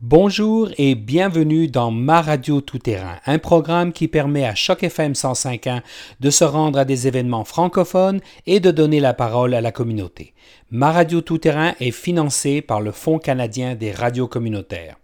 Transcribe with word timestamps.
Bonjour 0.00 0.70
et 0.76 0.96
bienvenue 0.96 1.68
dans 1.68 1.92
Ma 1.92 2.20
Radio 2.20 2.60
Tout-Terrain, 2.60 3.20
un 3.26 3.38
programme 3.38 3.92
qui 3.92 4.08
permet 4.08 4.44
à 4.44 4.56
Choc 4.56 4.82
FM 4.82 5.12
105.1 5.12 5.82
de 6.18 6.30
se 6.30 6.42
rendre 6.42 6.80
à 6.80 6.84
des 6.84 7.06
événements 7.06 7.44
francophones 7.44 8.20
et 8.46 8.58
de 8.58 8.72
donner 8.72 8.98
la 8.98 9.14
parole 9.14 9.54
à 9.54 9.60
la 9.60 9.70
communauté. 9.70 10.34
Ma 10.72 10.90
Radio 10.90 11.20
Tout-Terrain 11.20 11.74
est 11.78 11.92
financé 11.92 12.60
par 12.60 12.80
le 12.80 12.90
Fonds 12.90 13.20
canadien 13.20 13.76
des 13.76 13.92
radios 13.92 14.26
communautaires. 14.26 14.96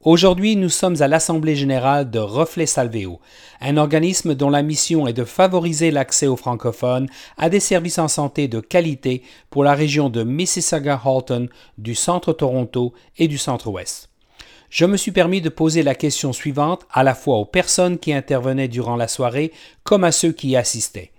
Aujourd'hui, 0.00 0.56
nous 0.56 0.70
sommes 0.70 1.00
à 1.02 1.08
l'Assemblée 1.08 1.54
générale 1.54 2.10
de 2.10 2.18
Reflet 2.18 2.66
Salvéo, 2.66 3.20
un 3.60 3.76
organisme 3.76 4.34
dont 4.34 4.50
la 4.50 4.62
mission 4.62 5.06
est 5.06 5.12
de 5.12 5.24
favoriser 5.24 5.90
l'accès 5.90 6.26
aux 6.26 6.36
francophones 6.36 7.08
à 7.36 7.50
des 7.50 7.60
services 7.60 7.98
en 7.98 8.08
santé 8.08 8.48
de 8.48 8.60
qualité 8.60 9.22
pour 9.50 9.62
la 9.62 9.74
région 9.74 10.08
de 10.08 10.24
Mississauga-Halton, 10.24 11.48
du 11.76 11.94
centre 11.94 12.32
Toronto 12.32 12.94
et 13.18 13.28
du 13.28 13.36
centre-ouest 13.36 14.08
je 14.72 14.86
me 14.86 14.96
suis 14.96 15.12
permis 15.12 15.42
de 15.42 15.50
poser 15.50 15.82
la 15.82 15.94
question 15.94 16.32
suivante 16.32 16.86
à 16.90 17.02
la 17.02 17.14
fois 17.14 17.36
aux 17.36 17.44
personnes 17.44 17.98
qui 17.98 18.10
intervenaient 18.10 18.68
durant 18.68 18.96
la 18.96 19.06
soirée 19.06 19.52
comme 19.84 20.02
à 20.02 20.12
ceux 20.12 20.32
qui 20.32 20.48
y 20.48 20.56
assistaient. 20.56 21.10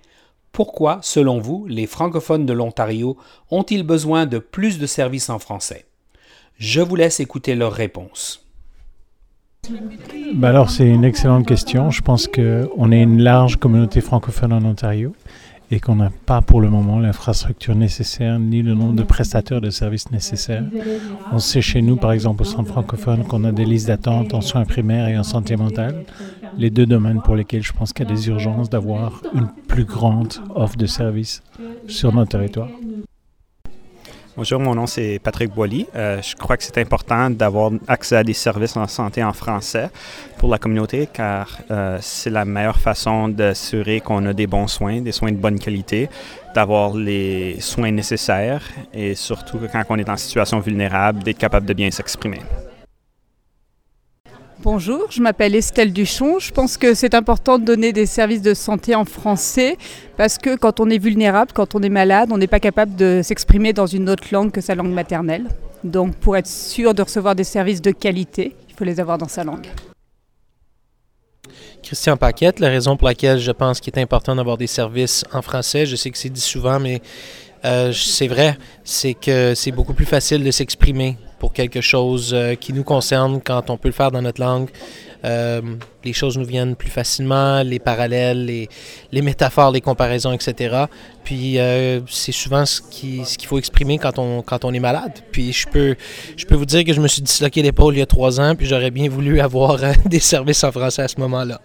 Pourquoi, 0.51 0.97
selon 1.03 1.37
vous, 1.37 1.67
les 1.69 1.85
francophones 1.85 2.47
de 2.47 2.53
l'Ontario 2.53 3.15
ont-ils 3.51 3.83
besoin 3.83 4.25
de 4.25 4.39
plus 4.39 4.79
de 4.79 4.87
services 4.87 5.29
en 5.29 5.37
français? 5.37 5.85
Je 6.57 6.81
vous 6.81 6.95
laisse 6.95 7.19
écouter 7.19 7.53
leurs 7.53 7.73
réponses. 7.73 8.43
Ben 10.33 10.49
alors, 10.49 10.71
c'est 10.71 10.87
une 10.87 11.03
excellente 11.03 11.47
question. 11.47 11.91
Je 11.91 12.01
pense 12.01 12.27
qu'on 12.27 12.91
est 12.91 13.03
une 13.03 13.21
large 13.21 13.57
communauté 13.57 14.01
francophone 14.01 14.51
en 14.51 14.65
Ontario 14.65 15.13
et 15.73 15.79
qu'on 15.79 15.95
n'a 15.95 16.11
pas 16.27 16.41
pour 16.41 16.61
le 16.61 16.69
moment 16.69 16.99
l'infrastructure 16.99 17.73
nécessaire 17.73 18.37
ni 18.37 18.61
le 18.61 18.75
nombre 18.75 18.93
de 18.93 19.01
prestataires 19.01 19.59
de 19.59 19.71
services 19.71 20.11
nécessaires. 20.11 20.63
On 21.31 21.39
sait 21.39 21.61
chez 21.61 21.81
nous, 21.81 21.95
par 21.95 22.11
exemple 22.11 22.43
au 22.43 22.45
centre 22.45 22.69
francophone, 22.69 23.23
qu'on 23.23 23.43
a 23.43 23.51
des 23.51 23.65
listes 23.65 23.87
d'attente 23.87 24.35
en 24.35 24.41
soins 24.41 24.65
primaires 24.65 25.07
et 25.07 25.17
en 25.17 25.23
santé 25.23 25.55
mentale, 25.55 26.05
les 26.59 26.69
deux 26.69 26.85
domaines 26.85 27.23
pour 27.23 27.35
lesquels 27.35 27.63
je 27.63 27.73
pense 27.73 27.91
qu'il 27.91 28.07
y 28.07 28.11
a 28.11 28.13
des 28.13 28.27
urgences 28.27 28.69
d'avoir 28.69 29.23
une 29.33 29.47
plus 29.67 29.85
grande 29.85 30.33
offre 30.53 30.77
de 30.77 30.85
services 30.85 31.41
sur 31.87 32.13
notre 32.13 32.29
territoire. 32.29 32.69
Bonjour, 34.35 34.59
mon 34.59 34.73
nom 34.73 34.87
c'est 34.87 35.19
Patrick 35.19 35.53
Boily. 35.53 35.85
Euh, 35.95 36.19
je 36.19 36.35
crois 36.35 36.57
que 36.57 36.63
c'est 36.63 36.79
important 36.79 37.29
d'avoir 37.29 37.69
accès 37.87 38.15
à 38.15 38.23
des 38.23 38.33
services 38.33 38.75
en 38.75 38.87
santé 38.87 39.23
en 39.23 39.31
français 39.31 39.91
pour 40.39 40.49
la 40.49 40.57
communauté 40.57 41.07
car 41.13 41.59
euh, 41.69 41.99
c'est 42.01 42.31
la 42.31 42.43
meilleure 42.43 42.79
façon 42.79 43.27
d'assurer 43.29 44.01
qu'on 44.01 44.25
a 44.25 44.33
des 44.33 44.47
bons 44.47 44.65
soins, 44.65 45.01
des 45.01 45.11
soins 45.11 45.31
de 45.31 45.37
bonne 45.37 45.59
qualité, 45.59 46.09
d'avoir 46.55 46.95
les 46.95 47.59
soins 47.59 47.91
nécessaires 47.91 48.63
et 48.91 49.13
surtout 49.13 49.59
quand 49.71 49.83
on 49.89 49.97
est 49.99 50.09
en 50.09 50.17
situation 50.17 50.59
vulnérable, 50.59 51.21
d'être 51.21 51.37
capable 51.37 51.67
de 51.67 51.73
bien 51.73 51.91
s'exprimer. 51.91 52.39
Bonjour, 54.63 55.07
je 55.09 55.21
m'appelle 55.21 55.55
Estelle 55.55 55.91
Duchon. 55.91 56.39
Je 56.39 56.53
pense 56.53 56.77
que 56.77 56.93
c'est 56.93 57.15
important 57.15 57.59
de 57.59 57.65
donner 57.65 57.91
des 57.91 58.05
services 58.05 58.41
de 58.41 58.53
santé 58.53 58.95
en 58.95 59.03
français 59.03 59.77
parce 60.15 60.37
que 60.37 60.55
quand 60.55 60.79
on 60.79 60.89
est 60.89 60.99
vulnérable, 60.99 61.51
quand 61.53 61.75
on 61.75 61.81
est 61.81 61.89
malade, 61.89 62.29
on 62.31 62.37
n'est 62.37 62.47
pas 62.47 62.61
capable 62.61 62.95
de 62.95 63.19
s'exprimer 63.21 63.73
dans 63.73 63.87
une 63.87 64.09
autre 64.09 64.23
langue 64.31 64.53
que 64.53 64.61
sa 64.61 64.73
langue 64.73 64.93
maternelle. 64.93 65.49
Donc 65.83 66.15
pour 66.15 66.37
être 66.37 66.47
sûr 66.47 66.93
de 66.93 67.01
recevoir 67.01 67.35
des 67.35 67.43
services 67.43 67.81
de 67.81 67.91
qualité, 67.91 68.55
il 68.69 68.73
faut 68.73 68.85
les 68.85 69.01
avoir 69.01 69.17
dans 69.17 69.27
sa 69.27 69.43
langue. 69.43 69.67
Christian 71.83 72.15
Paquette, 72.15 72.61
la 72.61 72.69
raison 72.69 72.95
pour 72.95 73.09
laquelle 73.09 73.39
je 73.39 73.51
pense 73.51 73.81
qu'il 73.81 73.93
est 73.93 74.01
important 74.01 74.33
d'avoir 74.33 74.55
des 74.57 74.67
services 74.67 75.25
en 75.33 75.41
français, 75.41 75.85
je 75.85 75.97
sais 75.97 76.09
que 76.09 76.17
c'est 76.17 76.29
dit 76.29 76.39
souvent, 76.39 76.79
mais 76.79 77.01
euh, 77.65 77.91
c'est 77.91 78.27
vrai, 78.27 78.57
c'est 78.85 79.13
que 79.13 79.55
c'est 79.55 79.71
beaucoup 79.71 79.93
plus 79.93 80.05
facile 80.05 80.41
de 80.41 80.51
s'exprimer 80.51 81.17
pour 81.43 81.51
quelque 81.51 81.81
chose 81.81 82.31
euh, 82.33 82.55
qui 82.55 82.71
nous 82.71 82.85
concerne 82.85 83.41
quand 83.41 83.69
on 83.69 83.75
peut 83.75 83.89
le 83.89 83.93
faire 83.93 84.11
dans 84.11 84.21
notre 84.21 84.39
langue. 84.39 84.69
Euh, 85.25 85.59
les 86.05 86.13
choses 86.13 86.37
nous 86.37 86.45
viennent 86.45 86.77
plus 86.77 86.89
facilement, 86.89 87.63
les 87.63 87.79
parallèles, 87.79 88.45
les, 88.45 89.21
métaphores, 89.21 89.73
les 89.73 89.81
comparaisons, 89.81 90.31
etc. 90.31 90.85
Puis 91.25 91.59
euh, 91.59 91.99
c'est 92.07 92.31
souvent 92.31 92.65
ce 92.65 92.79
qu'il 92.81 93.25
ce 93.25 93.37
qu'il 93.37 93.49
faut 93.49 93.57
exprimer 93.57 93.97
quand 93.97 94.19
on, 94.19 94.41
quand 94.41 94.63
on 94.63 94.71
est 94.73 94.79
malade. 94.79 95.19
Puis 95.33 95.51
je 95.51 95.67
peux, 95.67 95.97
je 96.37 96.45
peux 96.45 96.55
vous 96.55 96.65
dire 96.65 96.85
que 96.85 96.93
je 96.93 97.01
me 97.01 97.09
suis 97.09 97.21
disloqué 97.21 97.61
l'épaule 97.61 97.95
il 97.95 97.99
y 97.99 98.01
a 98.01 98.05
trois 98.05 98.39
ans, 98.39 98.55
puis 98.55 98.65
j'aurais 98.65 98.91
bien 98.91 99.09
voulu 99.09 99.41
avoir 99.41 99.79
des 100.05 100.21
services 100.21 100.63
en 100.63 100.71
français 100.71 101.01
à 101.01 101.09
ce 101.09 101.19
moment-là. 101.19 101.59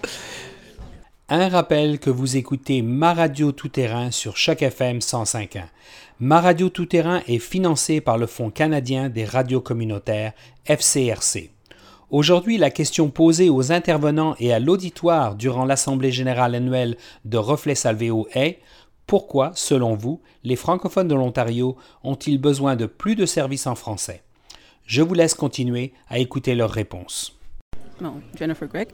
Un 1.30 1.50
rappel 1.50 1.98
que 1.98 2.08
vous 2.08 2.38
écoutez 2.38 2.80
Ma 2.80 3.12
Radio 3.12 3.52
Tout-Terrain 3.52 4.10
sur 4.10 4.38
Choc 4.38 4.62
FM 4.62 5.00
105.1. 5.00 5.64
Ma 6.20 6.40
Radio 6.40 6.70
Tout-Terrain 6.70 7.20
est 7.28 7.38
financée 7.38 8.00
par 8.00 8.16
le 8.16 8.26
Fonds 8.26 8.48
canadien 8.48 9.10
des 9.10 9.26
radios 9.26 9.60
communautaires, 9.60 10.32
FCRC. 10.64 11.50
Aujourd'hui, 12.08 12.56
la 12.56 12.70
question 12.70 13.10
posée 13.10 13.50
aux 13.50 13.72
intervenants 13.72 14.36
et 14.38 14.54
à 14.54 14.58
l'auditoire 14.58 15.34
durant 15.34 15.66
l'Assemblée 15.66 16.12
générale 16.12 16.54
annuelle 16.54 16.96
de 17.26 17.36
Reflet 17.36 17.74
Salvéo 17.74 18.26
est 18.32 18.60
pourquoi, 19.06 19.52
selon 19.54 19.96
vous, 19.96 20.22
les 20.44 20.56
francophones 20.56 21.08
de 21.08 21.14
l'Ontario 21.14 21.76
ont-ils 22.04 22.40
besoin 22.40 22.74
de 22.74 22.86
plus 22.86 23.16
de 23.16 23.26
services 23.26 23.66
en 23.66 23.74
français? 23.74 24.22
Je 24.86 25.02
vous 25.02 25.12
laisse 25.12 25.34
continuer 25.34 25.92
à 26.08 26.20
écouter 26.20 26.54
leurs 26.54 26.70
réponses. 26.70 27.38
Jennifer 28.34 28.68
Gregg. 28.68 28.88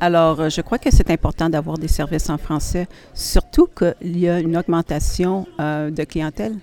Alors, 0.00 0.40
euh, 0.40 0.48
je 0.48 0.60
crois 0.60 0.78
que 0.78 0.90
c'est 0.90 1.10
important 1.10 1.48
d'avoir 1.48 1.78
des 1.78 1.88
services 1.88 2.28
en 2.28 2.38
français, 2.38 2.88
surtout 3.14 3.68
qu'il 3.68 4.18
y 4.18 4.28
a 4.28 4.40
une 4.40 4.56
augmentation 4.56 5.46
euh, 5.60 5.90
de 5.90 6.04
clientèle 6.04 6.54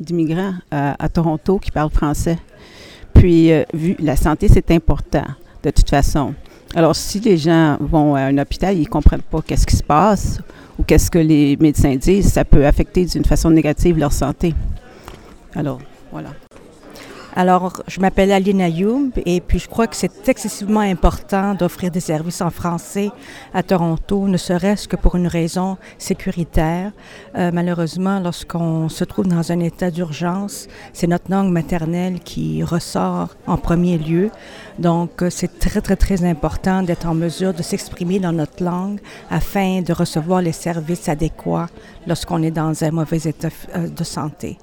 d'immigrants 0.00 0.54
euh, 0.74 0.92
à 0.98 1.08
Toronto 1.08 1.58
qui 1.58 1.70
parlent 1.70 1.90
français. 1.90 2.38
Puis, 3.14 3.50
vu 3.74 3.96
la 3.98 4.16
santé, 4.16 4.48
c'est 4.48 4.70
important 4.70 5.26
de 5.62 5.70
toute 5.70 5.90
façon. 5.90 6.34
Alors, 6.74 6.96
si 6.96 7.20
les 7.20 7.36
gens 7.36 7.76
vont 7.80 8.14
à 8.14 8.22
un 8.22 8.38
hôpital, 8.38 8.76
ils 8.76 8.82
ne 8.82 8.88
comprennent 8.88 9.20
pas 9.20 9.42
qu'est-ce 9.42 9.66
qui 9.66 9.76
se 9.76 9.82
passe 9.82 10.40
ou 10.78 10.84
qu'est-ce 10.84 11.10
que 11.10 11.18
les 11.18 11.56
médecins 11.58 11.96
disent, 11.96 12.32
ça 12.32 12.44
peut 12.44 12.64
affecter 12.64 13.04
d'une 13.04 13.24
façon 13.24 13.50
négative 13.50 13.98
leur 13.98 14.12
santé. 14.12 14.54
Alors, 15.54 15.80
voilà. 16.12 16.30
Alors, 17.36 17.82
je 17.86 18.00
m'appelle 18.00 18.32
Aline 18.32 18.60
Ayoub 18.60 19.12
et 19.24 19.40
puis 19.40 19.60
je 19.60 19.68
crois 19.68 19.86
que 19.86 19.94
c'est 19.94 20.28
excessivement 20.28 20.80
important 20.80 21.54
d'offrir 21.54 21.90
des 21.92 22.00
services 22.00 22.40
en 22.40 22.50
français 22.50 23.10
à 23.54 23.62
Toronto, 23.62 24.26
ne 24.26 24.36
serait-ce 24.36 24.88
que 24.88 24.96
pour 24.96 25.14
une 25.14 25.28
raison 25.28 25.76
sécuritaire. 25.98 26.92
Euh, 27.36 27.50
malheureusement, 27.52 28.18
lorsqu'on 28.18 28.88
se 28.88 29.04
trouve 29.04 29.28
dans 29.28 29.52
un 29.52 29.60
état 29.60 29.90
d'urgence, 29.90 30.66
c'est 30.92 31.06
notre 31.06 31.30
langue 31.30 31.52
maternelle 31.52 32.18
qui 32.20 32.64
ressort 32.64 33.36
en 33.46 33.56
premier 33.56 33.96
lieu. 33.96 34.30
Donc, 34.78 35.22
euh, 35.22 35.30
c'est 35.30 35.58
très, 35.58 35.80
très, 35.80 35.96
très 35.96 36.24
important 36.24 36.82
d'être 36.82 37.06
en 37.06 37.14
mesure 37.14 37.54
de 37.54 37.62
s'exprimer 37.62 38.18
dans 38.18 38.32
notre 38.32 38.62
langue 38.64 39.00
afin 39.30 39.82
de 39.82 39.92
recevoir 39.92 40.42
les 40.42 40.52
services 40.52 41.08
adéquats 41.08 41.68
lorsqu'on 42.06 42.42
est 42.42 42.50
dans 42.50 42.82
un 42.82 42.90
mauvais 42.90 43.18
état 43.18 43.48
euh, 43.76 43.88
de 43.88 44.04
santé. 44.04 44.58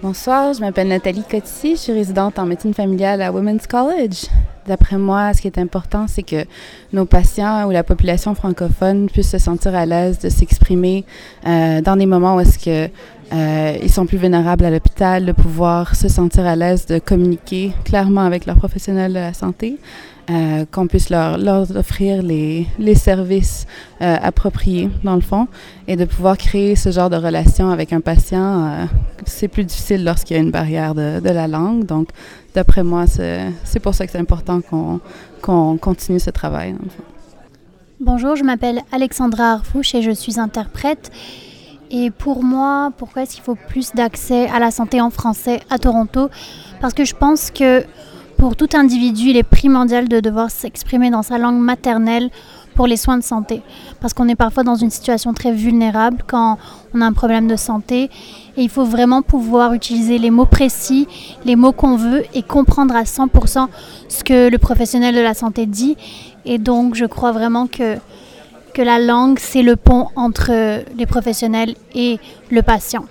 Bonsoir, 0.00 0.54
je 0.54 0.60
m'appelle 0.60 0.86
Nathalie 0.86 1.24
Cotti, 1.28 1.72
je 1.72 1.80
suis 1.80 1.92
résidente 1.92 2.38
en 2.38 2.46
médecine 2.46 2.72
familiale 2.72 3.20
à 3.20 3.32
Women's 3.32 3.66
College. 3.66 4.26
D'après 4.68 4.98
moi, 4.98 5.32
ce 5.32 5.40
qui 5.40 5.46
est 5.46 5.58
important, 5.58 6.06
c'est 6.06 6.22
que 6.22 6.44
nos 6.92 7.06
patients 7.06 7.66
ou 7.66 7.70
la 7.70 7.82
population 7.82 8.34
francophone 8.34 9.08
puissent 9.08 9.30
se 9.30 9.38
sentir 9.38 9.74
à 9.74 9.86
l'aise 9.86 10.18
de 10.18 10.28
s'exprimer 10.28 11.06
euh, 11.46 11.80
dans 11.80 11.96
des 11.96 12.04
moments 12.04 12.36
où 12.36 12.40
est-ce 12.40 12.88
euh, 13.32 13.76
ils 13.82 13.90
sont 13.90 14.04
plus 14.04 14.18
vulnérables 14.18 14.66
à 14.66 14.70
l'hôpital, 14.70 15.24
de 15.24 15.32
pouvoir 15.32 15.96
se 15.96 16.08
sentir 16.08 16.46
à 16.46 16.54
l'aise 16.54 16.84
de 16.84 16.98
communiquer 16.98 17.72
clairement 17.84 18.22
avec 18.22 18.44
leurs 18.44 18.56
professionnels 18.56 19.12
de 19.12 19.18
la 19.18 19.32
santé. 19.32 19.78
Euh, 20.30 20.66
qu'on 20.70 20.86
puisse 20.86 21.08
leur, 21.08 21.38
offrir 21.74 22.22
les, 22.22 22.66
services 22.94 23.66
appropriés, 23.98 24.90
dans 25.02 25.14
le 25.14 25.22
fond, 25.22 25.48
et 25.86 25.96
de 25.96 26.04
pouvoir 26.04 26.36
créer 26.36 26.76
ce 26.76 26.90
genre 26.90 27.08
de 27.08 27.16
relation 27.16 27.70
avec 27.70 27.94
un 27.94 28.02
patient. 28.02 28.86
C'est 29.24 29.48
plus 29.48 29.64
difficile 29.64 30.04
lorsqu'il 30.04 30.36
y 30.36 30.38
a 30.38 30.42
une 30.42 30.50
barrière 30.50 30.94
de, 30.94 31.30
la 31.30 31.48
langue. 31.48 31.86
D'après 32.58 32.82
moi, 32.82 33.04
c'est 33.06 33.80
pour 33.80 33.94
ça 33.94 34.04
que 34.04 34.10
c'est 34.10 34.18
important 34.18 34.60
qu'on 35.40 35.76
continue 35.76 36.18
ce 36.18 36.30
travail. 36.30 36.74
Bonjour, 38.00 38.34
je 38.34 38.42
m'appelle 38.42 38.80
Alexandra 38.90 39.52
Arfouche 39.52 39.94
et 39.94 40.02
je 40.02 40.10
suis 40.10 40.40
interprète. 40.40 41.12
Et 41.92 42.10
pour 42.10 42.42
moi, 42.42 42.90
pourquoi 42.98 43.22
est-ce 43.22 43.36
qu'il 43.36 43.44
faut 43.44 43.54
plus 43.54 43.92
d'accès 43.94 44.48
à 44.48 44.58
la 44.58 44.72
santé 44.72 45.00
en 45.00 45.10
français 45.10 45.60
à 45.70 45.78
Toronto? 45.78 46.30
Parce 46.80 46.94
que 46.94 47.04
je 47.04 47.14
pense 47.14 47.52
que 47.52 47.84
pour 48.36 48.56
tout 48.56 48.70
individu, 48.74 49.28
il 49.28 49.36
est 49.36 49.44
primordial 49.44 50.08
de 50.08 50.18
devoir 50.18 50.50
s'exprimer 50.50 51.10
dans 51.10 51.22
sa 51.22 51.38
langue 51.38 51.60
maternelle 51.60 52.28
pour 52.78 52.86
les 52.86 52.96
soins 52.96 53.18
de 53.18 53.24
santé. 53.24 53.60
Parce 54.00 54.14
qu'on 54.14 54.28
est 54.28 54.36
parfois 54.36 54.62
dans 54.62 54.76
une 54.76 54.90
situation 54.90 55.34
très 55.34 55.50
vulnérable 55.50 56.22
quand 56.24 56.58
on 56.94 57.00
a 57.00 57.06
un 57.06 57.12
problème 57.12 57.48
de 57.48 57.56
santé. 57.56 58.04
Et 58.56 58.62
il 58.62 58.68
faut 58.68 58.84
vraiment 58.84 59.20
pouvoir 59.20 59.72
utiliser 59.72 60.16
les 60.16 60.30
mots 60.30 60.46
précis, 60.46 61.08
les 61.44 61.56
mots 61.56 61.72
qu'on 61.72 61.96
veut 61.96 62.22
et 62.34 62.42
comprendre 62.44 62.94
à 62.94 63.02
100% 63.02 63.66
ce 64.08 64.22
que 64.22 64.48
le 64.48 64.58
professionnel 64.58 65.16
de 65.16 65.20
la 65.20 65.34
santé 65.34 65.66
dit. 65.66 65.96
Et 66.44 66.58
donc, 66.58 66.94
je 66.94 67.04
crois 67.04 67.32
vraiment 67.32 67.66
que, 67.66 67.96
que 68.74 68.82
la 68.82 69.00
langue, 69.00 69.40
c'est 69.40 69.62
le 69.62 69.74
pont 69.74 70.06
entre 70.14 70.52
les 70.96 71.06
professionnels 71.06 71.74
et 71.96 72.20
le 72.52 72.62
patient. 72.62 73.06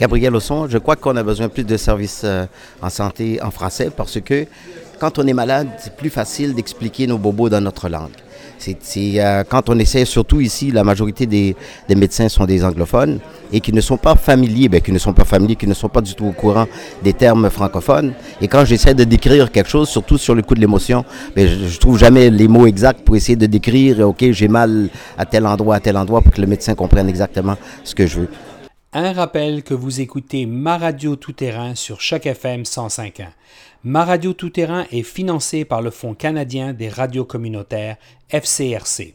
Gabriel 0.00 0.34
Osson, 0.34 0.66
je 0.68 0.78
crois 0.78 0.96
qu'on 0.96 1.14
a 1.14 1.22
besoin 1.22 1.48
plus 1.48 1.62
de 1.62 1.76
services 1.76 2.22
euh, 2.24 2.46
en 2.82 2.90
santé 2.90 3.40
en 3.42 3.52
français 3.52 3.92
parce 3.96 4.20
que 4.20 4.46
quand 4.98 5.20
on 5.20 5.26
est 5.28 5.34
malade, 5.34 5.68
c'est 5.78 5.94
plus 5.94 6.10
facile 6.10 6.54
d'expliquer 6.54 7.06
nos 7.06 7.16
bobos 7.16 7.48
dans 7.48 7.60
notre 7.60 7.88
langue. 7.88 8.18
C'est 8.60 8.76
euh, 9.18 9.42
quand 9.48 9.70
on 9.70 9.78
essaie, 9.78 10.04
surtout 10.04 10.42
ici, 10.42 10.70
la 10.70 10.84
majorité 10.84 11.24
des, 11.24 11.56
médecins 11.88 12.28
sont 12.28 12.44
des 12.44 12.62
anglophones 12.62 13.18
et 13.50 13.60
qui 13.60 13.72
ne 13.72 13.80
sont 13.80 13.96
pas 13.96 14.16
familiers, 14.16 14.68
ben, 14.68 14.82
qui 14.82 14.92
ne 14.92 14.98
sont 14.98 15.14
pas 15.14 15.24
familiers, 15.24 15.56
qui 15.56 15.66
ne 15.66 15.72
sont 15.72 15.88
pas 15.88 16.02
du 16.02 16.14
tout 16.14 16.26
au 16.26 16.32
courant 16.32 16.66
des 17.02 17.14
termes 17.14 17.48
francophones. 17.48 18.12
Et 18.42 18.48
quand 18.48 18.66
j'essaie 18.66 18.92
de 18.92 19.04
décrire 19.04 19.50
quelque 19.50 19.70
chose, 19.70 19.88
surtout 19.88 20.18
sur 20.18 20.34
le 20.34 20.42
coup 20.42 20.54
de 20.54 20.60
l'émotion, 20.60 21.06
ben, 21.34 21.48
je, 21.48 21.68
je 21.68 21.78
trouve 21.80 21.98
jamais 21.98 22.28
les 22.28 22.48
mots 22.48 22.66
exacts 22.66 23.00
pour 23.00 23.16
essayer 23.16 23.36
de 23.36 23.46
décrire, 23.46 24.06
ok, 24.06 24.30
j'ai 24.30 24.48
mal 24.48 24.90
à 25.16 25.24
tel 25.24 25.46
endroit, 25.46 25.76
à 25.76 25.80
tel 25.80 25.96
endroit, 25.96 26.20
pour 26.20 26.32
que 26.32 26.40
le 26.42 26.46
médecin 26.46 26.74
comprenne 26.74 27.08
exactement 27.08 27.56
ce 27.82 27.94
que 27.94 28.06
je 28.06 28.20
veux. 28.20 28.28
Un 28.92 29.12
rappel 29.12 29.62
que 29.62 29.72
vous 29.72 30.00
écoutez 30.00 30.46
Ma 30.46 30.76
Radio 30.76 31.14
Tout 31.14 31.30
Terrain 31.30 31.76
sur 31.76 32.00
chaque 32.00 32.26
FM 32.26 32.62
105.1. 32.62 33.28
Ma 33.84 34.04
Radio 34.04 34.32
Tout 34.32 34.50
Terrain 34.50 34.84
est 34.90 35.04
financée 35.04 35.64
par 35.64 35.80
le 35.80 35.92
Fonds 35.92 36.16
canadien 36.16 36.72
des 36.72 36.88
radios 36.88 37.24
communautaires, 37.24 37.98
FCRC. 38.30 39.14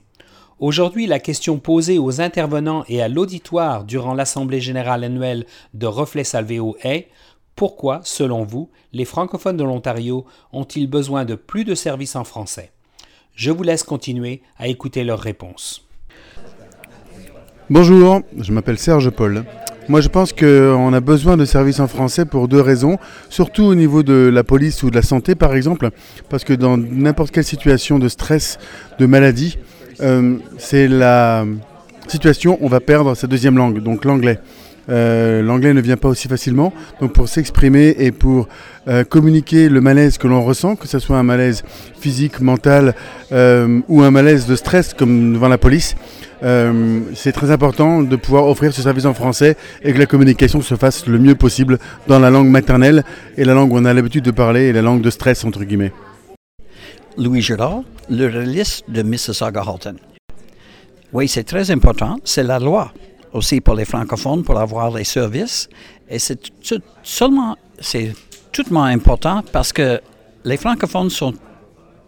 Aujourd'hui, 0.60 1.08
la 1.08 1.20
question 1.20 1.60
posée 1.60 2.00
aux 2.00 2.22
intervenants 2.22 2.86
et 2.88 3.02
à 3.02 3.10
l'auditoire 3.10 3.84
durant 3.84 4.14
l'Assemblée 4.14 4.62
générale 4.62 5.04
annuelle 5.04 5.46
de 5.74 5.88
Reflet 5.88 6.24
Salvéo 6.24 6.78
est 6.82 7.10
pourquoi, 7.58 8.00
selon 8.06 8.46
vous, 8.46 8.70
les 8.94 9.04
francophones 9.04 9.58
de 9.58 9.66
l'Ontario 9.66 10.26
ont-ils 10.54 10.90
besoin 10.90 11.26
de 11.26 11.36
plus 11.36 11.66
de 11.66 11.76
services 11.76 12.16
en 12.16 12.24
français? 12.24 12.72
Je 13.36 13.52
vous 13.52 13.64
laisse 13.64 13.84
continuer 13.84 14.42
à 14.58 14.70
écouter 14.70 15.04
leurs 15.04 15.20
réponses. 15.20 15.86
Bonjour, 17.70 18.22
je 18.40 18.54
m'appelle 18.54 18.78
Serge 18.78 19.10
Paul. 19.10 19.44
Moi, 19.88 20.02
je 20.02 20.08
pense 20.08 20.34
qu'on 20.34 20.94
a 20.94 21.00
besoin 21.00 21.38
de 21.38 21.46
services 21.46 21.80
en 21.80 21.88
français 21.88 22.26
pour 22.26 22.48
deux 22.48 22.60
raisons, 22.62 22.98
surtout 23.30 23.64
au 23.64 23.76
niveau 23.76 24.02
de 24.02 24.32
la 24.34 24.44
police 24.44 24.82
ou 24.82 24.90
de 24.90 24.96
la 24.96 25.04
santé, 25.04 25.36
par 25.36 25.56
exemple, 25.56 25.90
parce 26.28 26.44
que 26.44 26.54
dans 26.54 26.76
n'importe 26.76 27.32
quelle 27.32 27.44
situation 27.44 28.00
de 28.00 28.10
stress, 28.10 28.58
de 28.98 29.06
maladie, 29.06 29.60
euh, 30.02 30.38
c'est 30.58 30.88
la 30.88 31.46
situation, 32.12 32.58
on 32.62 32.68
va 32.68 32.80
perdre 32.80 33.16
sa 33.16 33.28
deuxième 33.28 33.58
langue, 33.58 33.82
donc 33.82 34.06
l'anglais. 34.06 34.40
Euh, 34.88 35.42
l'anglais 35.42 35.74
ne 35.74 35.82
vient 35.82 35.98
pas 35.98 36.10
aussi 36.10 36.28
facilement. 36.28 36.72
Donc 37.02 37.14
pour 37.14 37.28
s'exprimer 37.28 37.96
et 37.98 38.12
pour 38.12 38.48
euh, 38.88 39.04
communiquer 39.04 39.68
le 39.68 39.82
malaise 39.82 40.18
que 40.18 40.28
l'on 40.28 40.44
ressent, 40.44 40.76
que 40.76 40.88
ce 40.88 41.00
soit 41.00 41.18
un 41.18 41.24
malaise 41.24 41.64
physique, 42.00 42.40
mental 42.40 42.94
ou 43.32 44.02
un 44.04 44.12
malaise 44.12 44.46
de 44.46 44.56
stress 44.56 44.94
comme 44.94 45.34
devant 45.34 45.48
la 45.48 45.58
police, 45.58 45.96
euh, 46.44 47.02
c'est 47.16 47.32
très 47.32 47.52
important 47.52 48.04
de 48.04 48.16
pouvoir 48.16 48.48
offrir 48.48 48.74
ce 48.74 48.82
service 48.82 49.06
en 49.06 49.14
français 49.14 49.58
et 49.84 49.94
que 49.94 50.00
la 50.00 50.06
communication 50.06 50.62
se 50.62 50.76
fasse 50.76 51.08
le 51.08 51.18
mieux 51.18 51.36
possible 51.36 51.80
dans 52.08 52.20
la 52.20 52.30
langue 52.30 52.50
maternelle 52.50 53.04
et 53.38 53.46
la 53.46 53.54
langue 53.54 53.72
où 53.72 53.78
on 53.78 53.86
a 53.86 53.94
l'habitude 53.94 54.24
de 54.24 54.32
parler 54.32 54.64
et 54.64 54.74
la 54.74 54.82
langue 54.82 55.02
de 55.02 55.10
stress 55.10 55.44
entre 55.46 55.64
guillemets. 55.64 55.94
Louis 57.18 57.42
Girard, 57.42 57.84
le 58.10 58.28
réaliste 58.28 58.84
de 58.90 59.02
Mississauga-Halton. 59.02 59.96
Oui, 61.16 61.28
c'est 61.28 61.46
très 61.46 61.72
important. 61.72 62.18
C'est 62.24 62.44
la 62.44 62.60
loi 62.60 62.92
aussi 63.34 63.62
pour 63.62 63.76
les 63.76 63.86
francophones 63.86 64.44
pour 64.44 64.60
avoir 64.60 64.92
les 64.92 65.06
services. 65.06 65.68
Et 66.10 66.20
c'est 66.20 66.40
seulement, 67.04 67.56
c'est 67.80 68.14
tout 68.52 68.66
important 68.78 69.42
parce 69.52 69.74
que 69.74 70.00
les 70.44 70.58
francophones 70.58 71.10
sont 71.10 71.34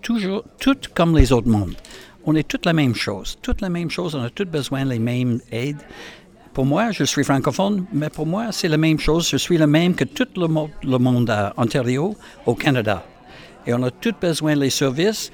toujours 0.01 0.43
toutes 0.59 0.89
comme 0.89 1.17
les 1.17 1.31
autres 1.31 1.49
mondes 1.49 1.75
on 2.27 2.35
est 2.35 2.47
toutes 2.47 2.65
la 2.65 2.73
même 2.73 2.93
chose. 2.93 3.37
Toute 3.41 3.61
la 3.61 3.69
même 3.69 3.89
chose, 3.89 4.13
on 4.13 4.21
a 4.21 4.29
tous 4.29 4.43
besoin 4.43 4.83
les 4.83 4.99
mêmes 4.99 5.39
aides. 5.49 5.81
Pour 6.53 6.65
moi, 6.65 6.91
je 6.91 7.05
suis 7.05 7.23
francophone, 7.23 7.85
mais 7.93 8.09
pour 8.09 8.25
moi, 8.25 8.51
c'est 8.51 8.67
la 8.67 8.77
même 8.77 8.99
chose. 8.99 9.29
Je 9.29 9.37
suis 9.37 9.57
le 9.57 9.65
même 9.65 9.95
que 9.95 10.03
tout 10.03 10.27
le, 10.35 10.97
monde 10.97 11.29
à 11.29 11.53
Ontario, 11.55 12.15
au 12.45 12.53
Canada. 12.53 13.03
Et 13.65 13.73
on 13.73 13.81
a 13.81 13.91
tous 13.91 14.13
besoin 14.19 14.57
des 14.57 14.69
services 14.69 15.31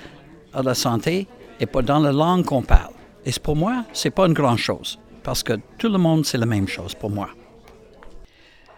à 0.54 0.62
la 0.62 0.76
santé 0.76 1.28
et 1.60 1.66
pas 1.66 1.82
dans 1.82 2.00
la 2.00 2.12
langue 2.12 2.46
qu'on 2.46 2.62
parle. 2.62 2.93
Et 3.26 3.32
pour 3.42 3.56
moi, 3.56 3.86
c'est 3.94 4.10
pas 4.10 4.26
une 4.26 4.34
grande 4.34 4.58
chose, 4.58 5.00
parce 5.24 5.44
que 5.44 5.54
tout 5.78 5.90
le 5.90 5.98
monde, 5.98 6.26
c'est 6.26 6.38
la 6.38 6.46
même 6.46 6.68
chose 6.68 6.94
pour 6.94 7.10
moi. 7.10 7.30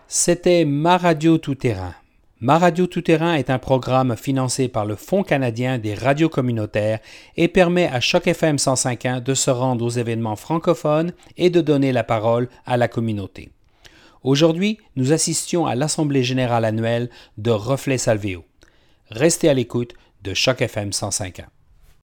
C'était 0.07 0.65
ma 0.65 0.97
radio 0.97 1.37
tout-terrain. 1.37 1.95
Ma 2.41 2.59
Radio 2.59 2.85
Tout-Terrain 2.85 3.35
est 3.35 3.49
un 3.49 3.59
programme 3.59 4.17
financé 4.17 4.67
par 4.67 4.85
le 4.85 4.97
Fonds 4.97 5.23
canadien 5.23 5.77
des 5.77 5.95
radios 5.95 6.27
communautaires 6.27 6.99
et 7.37 7.47
permet 7.47 7.87
à 7.87 8.01
chaque 8.01 8.27
FM 8.27 8.57
105.1 8.57 9.23
de 9.23 9.33
se 9.33 9.49
rendre 9.49 9.85
aux 9.85 9.89
événements 9.89 10.35
francophones 10.35 11.13
et 11.37 11.49
de 11.49 11.61
donner 11.61 11.93
la 11.93 12.03
parole 12.03 12.49
à 12.65 12.75
la 12.75 12.89
communauté. 12.89 13.51
Aujourd'hui, 14.21 14.79
nous 14.97 15.13
assistions 15.13 15.65
à 15.65 15.75
l'Assemblée 15.75 16.23
générale 16.23 16.65
annuelle 16.65 17.09
de 17.37 17.51
Reflet 17.51 17.97
Salvéo. 17.97 18.43
Restez 19.09 19.47
à 19.47 19.53
l'écoute 19.53 19.93
de 20.23 20.33
Choc 20.33 20.61
FM 20.61 20.89
105.1. 20.89 21.45